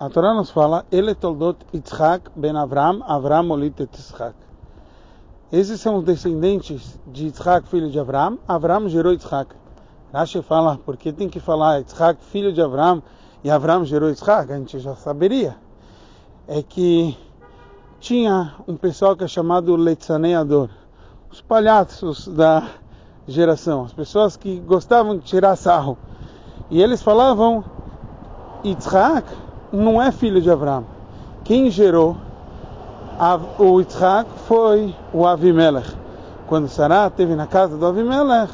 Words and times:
A 0.00 0.08
Torá 0.08 0.32
nos 0.32 0.50
fala, 0.50 0.86
ele 0.92 1.12
toldot 1.12 1.58
Yitzhak 1.74 2.30
ben 2.36 2.56
Avram, 2.56 3.02
Avram 3.02 3.42
molit 3.42 3.80
et 3.80 3.90
Yitzhak. 3.92 4.36
Esses 5.50 5.80
são 5.80 5.96
os 5.96 6.04
descendentes 6.04 7.00
de 7.04 7.24
Yitzhak, 7.24 7.66
filho 7.66 7.90
de 7.90 7.98
Avram. 7.98 8.38
Avram 8.46 8.88
gerou 8.88 9.12
Yitzhak. 9.12 9.56
Rashi 10.12 10.40
fala, 10.40 10.78
porque 10.86 11.12
tem 11.12 11.28
que 11.28 11.40
falar 11.40 11.78
Yitzhak, 11.78 12.22
filho 12.22 12.52
de 12.52 12.62
Avram, 12.62 13.02
e 13.42 13.50
Avram 13.50 13.84
gerou 13.84 14.08
Yitzhak, 14.08 14.52
a 14.52 14.56
gente 14.56 14.78
já 14.78 14.94
saberia. 14.94 15.56
É 16.46 16.62
que 16.62 17.18
tinha 17.98 18.54
um 18.68 18.76
pessoal 18.76 19.16
que 19.16 19.24
é 19.24 19.28
chamado 19.28 19.74
Letzaneador, 19.74 20.70
os 21.28 21.40
palhaços 21.40 22.28
da 22.28 22.68
geração, 23.26 23.82
as 23.82 23.92
pessoas 23.92 24.36
que 24.36 24.60
gostavam 24.60 25.18
de 25.18 25.24
tirar 25.24 25.56
sarro. 25.56 25.98
E 26.70 26.80
eles 26.80 27.02
falavam, 27.02 27.64
Yitzhak 28.64 29.47
não 29.72 30.00
é 30.00 30.10
filho 30.10 30.40
de 30.40 30.50
Abraão. 30.50 30.84
Quem 31.44 31.70
gerou 31.70 32.16
o 33.58 33.80
Yitzhak 33.80 34.28
foi 34.46 34.94
o 35.12 35.26
Avimelech. 35.26 35.96
Quando 36.46 36.68
Sarah 36.68 37.08
esteve 37.08 37.34
na 37.34 37.46
casa 37.46 37.76
do 37.76 37.84
Avimelech, 37.84 38.52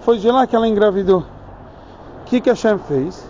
foi 0.00 0.18
de 0.18 0.30
lá 0.30 0.46
que 0.46 0.54
ela 0.54 0.68
engravidou. 0.68 1.20
O 1.20 2.24
que, 2.26 2.40
que 2.40 2.50
Hashem 2.50 2.78
fez? 2.78 3.26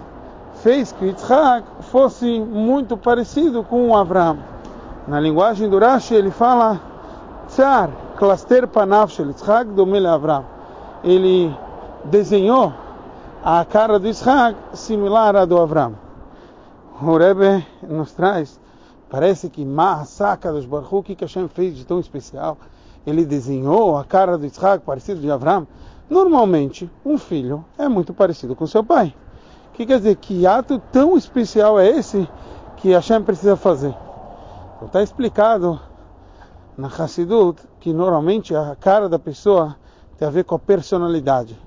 Fez 0.56 0.92
que 0.92 1.06
Yitzhak 1.06 1.64
fosse 1.82 2.40
muito 2.40 2.96
parecido 2.96 3.62
com 3.62 3.96
Abraão. 3.96 4.38
Na 5.06 5.20
linguagem 5.20 5.68
do 5.68 5.78
Rashi, 5.78 6.14
ele 6.14 6.30
fala 6.30 6.80
Tsar, 7.48 7.90
klaster 8.16 8.66
panav 8.66 9.10
shel 9.10 9.26
Yitzhak 9.26 9.70
domele 9.70 10.06
Abraão. 10.06 10.44
Ele 11.02 11.54
desenhou 12.04 12.72
a 13.44 13.64
cara 13.64 13.98
do 13.98 14.08
Yitzhak 14.08 14.56
similar 14.72 15.36
à 15.36 15.44
do 15.44 15.60
Abraão 15.60 16.03
o 17.02 17.16
Rebbe 17.16 17.66
nos 17.82 18.12
traz, 18.12 18.60
parece 19.10 19.50
que 19.50 19.64
Mahasaka 19.64 20.52
dos 20.52 20.64
Baruch, 20.64 20.94
o 20.94 21.02
que 21.02 21.16
Hashem 21.20 21.48
fez 21.48 21.76
de 21.76 21.84
tão 21.84 21.98
especial? 21.98 22.56
Ele 23.06 23.24
desenhou 23.24 23.96
a 23.96 24.04
cara 24.04 24.38
do 24.38 24.46
Isaac 24.46 24.84
parecido 24.84 25.20
de 25.20 25.30
Abraão. 25.30 25.66
Normalmente, 26.08 26.90
um 27.04 27.18
filho 27.18 27.64
é 27.76 27.88
muito 27.88 28.14
parecido 28.14 28.54
com 28.54 28.66
seu 28.66 28.84
pai. 28.84 29.14
O 29.70 29.76
que 29.76 29.84
quer 29.84 29.98
dizer? 29.98 30.16
Que 30.16 30.46
ato 30.46 30.78
tão 30.92 31.16
especial 31.16 31.78
é 31.80 31.88
esse 31.88 32.28
que 32.76 32.92
Hashem 32.92 33.22
precisa 33.22 33.56
fazer? 33.56 33.94
Então 34.76 34.86
está 34.86 35.02
explicado 35.02 35.80
na 36.76 36.88
Hassidut 36.88 37.60
que 37.80 37.92
normalmente 37.92 38.54
a 38.54 38.76
cara 38.76 39.08
da 39.08 39.18
pessoa 39.18 39.76
tem 40.16 40.28
a 40.28 40.30
ver 40.30 40.44
com 40.44 40.54
a 40.54 40.58
personalidade. 40.58 41.58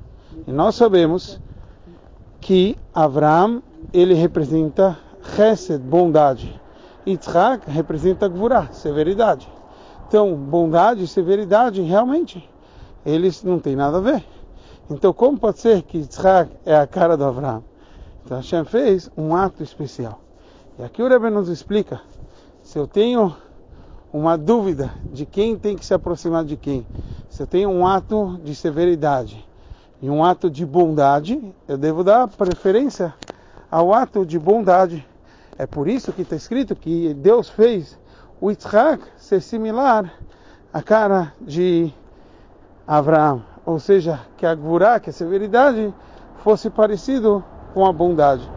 E 0.48 0.52
nós 0.52 0.76
sabemos 0.76 1.40
que 2.40 2.78
Abraão 2.94 3.62
ele 3.94 4.14
representa 4.14 4.98
Chesed, 5.38 5.84
bondade. 5.84 6.60
Yitzhak 7.06 7.70
representa 7.70 8.28
Gvurah, 8.28 8.74
severidade. 8.74 9.48
Então, 10.08 10.34
bondade 10.34 11.04
e 11.04 11.08
severidade, 11.08 11.80
realmente, 11.80 12.50
eles 13.06 13.44
não 13.44 13.60
têm 13.60 13.76
nada 13.76 13.98
a 13.98 14.02
ver. 14.02 14.26
Então, 14.90 15.14
como 15.14 15.38
pode 15.38 15.60
ser 15.60 15.84
que 15.84 16.00
Yitzhak 16.00 16.52
é 16.66 16.76
a 16.76 16.88
cara 16.88 17.16
do 17.16 17.24
Abraão? 17.24 17.64
Então, 18.26 18.38
Hashem 18.38 18.66
fez 18.66 19.12
um 19.16 19.36
ato 19.36 19.62
especial. 19.62 20.20
E 20.80 20.84
aqui 20.84 21.04
o 21.04 21.08
Rebbe 21.08 21.30
nos 21.30 21.50
explica, 21.50 22.02
se 22.64 22.80
eu 22.80 22.88
tenho 22.88 23.36
uma 24.12 24.36
dúvida 24.40 24.92
de 25.06 25.24
quem 25.24 25.56
tem 25.56 25.78
que 25.78 25.86
se 25.86 25.94
aproximar 25.94 26.46
de 26.46 26.58
quem, 26.58 26.84
se 27.30 27.44
eu 27.44 27.46
tenho 27.46 27.70
um 27.70 27.86
ato 27.86 28.40
de 28.44 28.56
severidade 28.56 29.48
e 30.02 30.10
um 30.10 30.26
ato 30.26 30.50
de 30.50 30.66
bondade, 30.66 31.54
eu 31.68 31.78
devo 31.78 32.04
dar 32.04 32.28
preferência 32.28 33.14
ao 33.70 33.94
ato 33.94 34.26
de 34.26 34.40
bondade 34.40 35.06
é 35.58 35.66
por 35.66 35.88
isso 35.88 36.14
que 36.14 36.22
está 36.22 36.36
escrito 36.36 36.76
que 36.76 37.14
Deus 37.16 37.50
fez 37.50 37.98
o 38.40 38.52
Yitzhak 38.52 39.04
ser 39.18 39.42
similar 39.42 40.14
à 40.72 40.84
cara 40.84 41.34
de 41.42 41.92
Abraão. 42.88 43.42
Ou 43.66 43.80
seja, 43.80 44.20
que 44.38 44.46
a 44.46 44.54
Gvurá, 44.54 45.00
que 45.00 45.10
a 45.10 45.14
severidade, 45.14 45.92
fosse 46.44 46.70
parecido 46.70 47.44
com 47.74 47.86
a 47.86 47.92
bondade. 47.92 48.48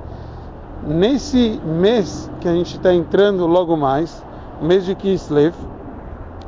Nesse 0.86 1.58
mês 1.64 2.30
que 2.40 2.48
a 2.48 2.52
gente 2.52 2.76
está 2.76 2.92
entrando 2.92 3.46
logo 3.46 3.76
mais, 3.76 4.22
mês 4.60 4.84
de 4.84 4.94
Kislev, 4.94 5.54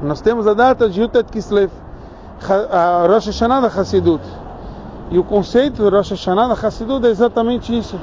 nós 0.02 0.20
temos 0.20 0.46
a 0.46 0.52
data 0.52 0.88
de 0.88 1.00
Yutet 1.00 1.30
Kislev, 1.32 1.72
a 2.70 3.06
Rosh 3.06 3.26
Hashanah 3.26 3.60
da 3.60 3.68
Hassidut. 3.68 4.22
E 5.10 5.18
o 5.18 5.24
conceito 5.24 5.82
do 5.82 5.96
Rosh 5.96 6.10
Hashanah 6.10 6.48
da 6.48 6.54
Hassidut 6.54 7.06
é 7.06 7.10
exatamente 7.10 7.76
isso 7.76 7.98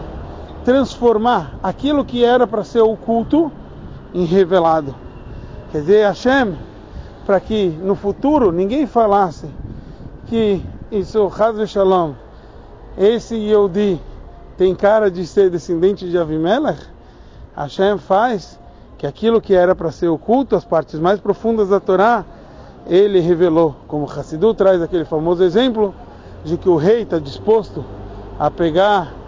transformar 0.70 1.56
aquilo 1.64 2.06
que 2.06 2.24
era 2.24 2.46
para 2.46 2.64
ser 2.64 2.82
oculto 2.82 3.52
em 4.14 4.24
revelado. 4.24 4.94
Quer 5.72 5.80
dizer, 5.80 6.06
Hashem, 6.06 6.56
para 7.26 7.40
que 7.40 7.70
no 7.82 7.96
futuro 7.96 8.52
ninguém 8.52 8.86
falasse 8.86 9.48
que 10.28 10.64
isso, 10.92 11.26
Haz 11.36 11.72
Shalom, 11.72 12.14
esse 12.96 13.36
Yehudi 13.36 14.00
tem 14.60 14.76
cara 14.76 15.10
de 15.10 15.26
ser 15.26 15.50
descendente 15.50 16.08
de 16.08 16.16
Avimelech, 16.20 16.86
Hashem 17.56 17.98
faz 17.98 18.60
que 18.96 19.08
aquilo 19.08 19.42
que 19.42 19.56
era 19.56 19.74
para 19.74 19.92
ser 19.92 20.10
oculto, 20.10 20.56
as 20.56 20.66
partes 20.66 21.00
mais 21.00 21.20
profundas 21.20 21.70
da 21.70 21.80
Torá, 21.80 22.24
ele 22.86 23.20
revelou. 23.20 23.76
Como 23.88 24.06
Hassidu 24.06 24.54
traz 24.54 24.84
aquele 24.84 25.06
famoso 25.06 25.44
exemplo 25.44 25.96
de 26.44 26.58
que 26.58 26.70
o 26.70 26.76
rei 26.76 27.02
está 27.02 27.18
disposto 27.18 27.84
a 28.38 28.52
pegar 28.52 29.19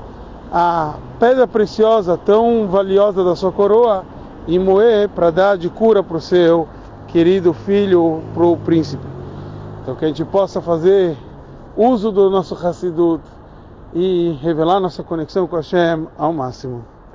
a 0.51 0.95
pedra 1.19 1.47
preciosa, 1.47 2.17
tão 2.17 2.67
valiosa 2.67 3.23
da 3.23 3.35
sua 3.35 3.51
coroa, 3.51 4.03
e 4.47 4.57
moer 4.57 5.07
para 5.09 5.31
dar 5.31 5.57
de 5.57 5.69
cura 5.69 6.03
para 6.03 6.17
o 6.17 6.21
seu 6.21 6.67
querido 7.07 7.53
filho, 7.53 8.21
para 8.33 8.45
o 8.45 8.57
príncipe. 8.57 9.05
Então 9.81 9.95
que 9.95 10.05
a 10.05 10.07
gente 10.07 10.25
possa 10.25 10.61
fazer 10.61 11.15
uso 11.75 12.11
do 12.11 12.29
nosso 12.29 12.55
Hassidut 12.55 13.23
e 13.93 14.37
revelar 14.41 14.79
nossa 14.79 15.03
conexão 15.03 15.47
com 15.47 15.55
Hashem 15.55 16.07
ao 16.17 16.33
máximo. 16.33 16.83